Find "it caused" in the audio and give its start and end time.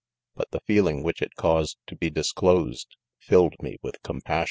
1.21-1.77